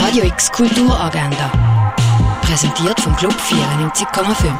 Radio 0.00 0.24
X 0.24 0.52
Kulturagenda. 0.52 1.50
Präsentiert 2.42 3.00
vom 3.00 3.16
Club 3.16 3.32
94,5. 3.32 4.52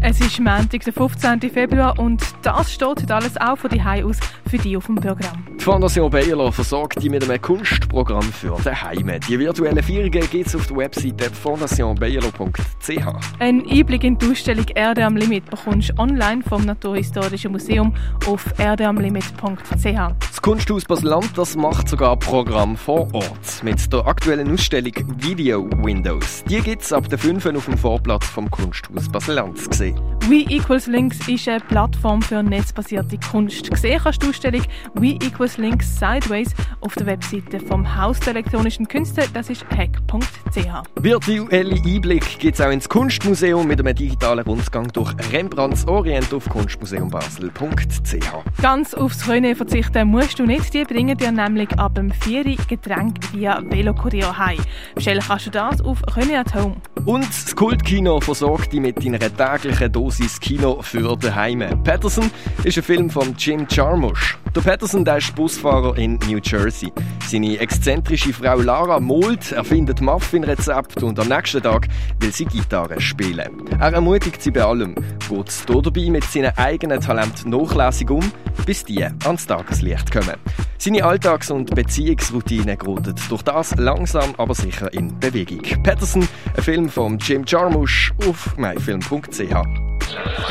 Es 0.00 0.20
ist 0.20 0.38
Montag, 0.38 0.84
der 0.84 0.92
15. 0.92 1.40
Februar 1.50 1.98
und 1.98 2.22
das 2.42 2.72
steht 2.72 2.86
heute 2.86 3.14
alles 3.14 3.36
auch 3.36 3.58
von 3.58 3.70
die 3.70 3.82
aus 3.82 4.18
für 4.48 4.58
die 4.58 4.76
auf 4.76 4.86
dem 4.86 4.94
Programm. 4.94 5.53
Die 5.64 5.70
Fondation 5.70 6.10
Bayerlo 6.10 6.50
versorgt 6.50 7.02
die 7.02 7.08
mit 7.08 7.24
einem 7.24 7.40
Kunstprogramm 7.40 8.20
für 8.20 8.54
die 8.62 8.68
Heime. 8.68 9.18
Die 9.18 9.38
virtuellen 9.38 9.82
Feierungen 9.82 10.28
gibt 10.28 10.46
es 10.46 10.54
auf 10.54 10.66
der 10.66 10.76
Webseite 10.76 11.30
fondationbayerlo.ch. 11.30 13.38
Ein 13.38 13.66
Einblick 13.66 14.04
in 14.04 14.18
die 14.18 14.26
Ausstellung 14.26 14.66
Erde 14.74 15.06
am 15.06 15.16
Limit 15.16 15.48
bekommst 15.48 15.88
du 15.88 15.98
online 15.98 16.42
vom 16.46 16.66
Naturhistorischen 16.66 17.52
Museum 17.52 17.94
auf 18.26 18.44
erdeamlimit.ch. 18.58 20.14
Das 20.20 20.42
Kunsthaus 20.42 20.84
Basel-Land 20.84 21.30
das 21.34 21.56
macht 21.56 21.88
sogar 21.88 22.18
Programm 22.18 22.76
vor 22.76 23.08
Ort 23.14 23.62
mit 23.62 23.90
der 23.90 24.06
aktuellen 24.06 24.52
Ausstellung 24.52 24.92
Video 25.16 25.66
Windows. 25.82 26.44
Die 26.44 26.60
gibt 26.60 26.82
es 26.82 26.92
ab 26.92 27.08
der 27.08 27.16
5 27.16 27.46
auf 27.46 27.64
dem 27.64 27.78
Vorplatz 27.78 28.26
vom 28.26 28.50
Kunsthaus 28.50 29.08
Basel-Land 29.08 29.56
zu 29.56 29.72
sehen. 29.72 29.98
We 30.28 30.44
Equals 30.50 30.86
Links 30.86 31.26
ist 31.26 31.48
eine 31.48 31.60
Plattform 31.60 32.20
für 32.20 32.42
netzbasierte 32.42 33.18
Kunst. 33.18 33.70
Gesehen 33.70 34.00
kannst 34.02 34.22
du 34.22 34.26
die 34.26 34.30
Ausstellung 34.30 34.62
We 34.94 35.18
Equals 35.26 35.53
Links 35.58 35.98
Sideways 35.98 36.54
auf 36.80 36.94
der 36.94 37.06
Webseite 37.06 37.60
vom 37.60 37.96
Haus 37.96 38.20
der 38.20 38.34
elektronischen 38.34 38.88
Künste, 38.88 39.22
das 39.32 39.50
ist 39.50 39.64
hack.ch. 39.70 40.82
Virtuelle 41.00 41.76
Einblick 41.84 42.38
gibt 42.38 42.54
es 42.54 42.60
auch 42.60 42.70
ins 42.70 42.88
Kunstmuseum 42.88 43.66
mit 43.66 43.80
einem 43.80 43.94
digitalen 43.94 44.44
Rundgang 44.44 44.88
durch 44.92 45.12
Rembrandts 45.32 45.86
Orient 45.86 46.32
auf 46.32 46.48
kunstmuseumbasel.ch. 46.48 48.62
Ganz 48.62 48.94
aufs 48.94 49.28
Rennen 49.28 49.56
verzichten 49.56 50.08
musst 50.08 50.38
du 50.38 50.46
nicht, 50.46 50.72
die 50.74 50.84
bringen 50.84 51.16
dir 51.16 51.32
nämlich 51.32 51.70
ab 51.78 51.94
dem 51.94 52.10
4 52.10 52.56
Getränk 52.68 53.16
via 53.32 53.60
Velokurier 53.62 54.36
heim. 54.36 54.58
Bestellen 54.94 55.22
kannst 55.26 55.46
du 55.46 55.50
das 55.50 55.80
auf 55.80 56.02
René 56.08 56.40
at 56.40 56.54
Home. 56.54 56.76
Und 57.04 57.26
das 57.26 57.54
Kultkino 57.54 58.20
versorgt 58.20 58.72
dich 58.72 58.80
mit 58.80 59.04
deiner 59.04 59.18
täglichen 59.18 59.92
Dosis 59.92 60.40
Kino 60.40 60.80
für 60.82 61.16
daheim. 61.16 61.62
Patterson 61.84 62.30
ist 62.62 62.78
ein 62.78 62.82
Film 62.82 63.10
von 63.10 63.34
Jim 63.36 63.66
Jarmusch. 63.68 64.38
Der 64.54 64.60
Patterson 64.60 65.04
der 65.04 65.16
ist 65.16 65.34
Busfahrer 65.34 65.98
in 65.98 66.16
New 66.28 66.38
Jersey. 66.40 66.92
Seine 67.26 67.58
exzentrische 67.58 68.32
Frau 68.32 68.60
Lara 68.60 69.00
malt, 69.00 69.50
erfindet 69.50 70.00
Muffin-Rezept 70.00 71.02
und 71.02 71.18
am 71.18 71.26
nächsten 71.26 71.60
Tag 71.60 71.88
will 72.20 72.32
sie 72.32 72.44
Gitarre 72.44 73.00
spielen. 73.00 73.66
Er 73.80 73.92
ermutigt 73.94 74.40
sie 74.40 74.52
bei 74.52 74.62
allem, 74.62 74.94
geht 75.28 75.64
dabei 75.68 76.08
mit 76.08 76.22
seinen 76.24 76.56
eigenen 76.56 77.00
Talenten 77.00 77.50
nachlässig 77.50 78.08
um, 78.08 78.22
bis 78.64 78.84
die 78.84 79.02
ans 79.02 79.44
Tageslicht 79.44 80.12
kommen. 80.12 80.36
Seine 80.78 81.04
Alltags- 81.04 81.50
und 81.50 81.74
Beziehungsroutine 81.74 82.76
geraten 82.76 83.16
durch 83.28 83.42
das 83.42 83.74
langsam 83.74 84.34
aber 84.38 84.54
sicher 84.54 84.92
in 84.92 85.18
Bewegung. 85.18 85.62
Patterson, 85.82 86.28
ein 86.56 86.62
Film 86.62 86.88
von 86.88 87.18
Jim 87.18 87.42
Jarmusch 87.44 88.12
auf 88.28 88.56
myfilm.ch. 88.56 89.52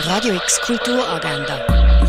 Radio 0.06 0.36
X 0.36 0.60
Kulturagenda. 0.62 1.83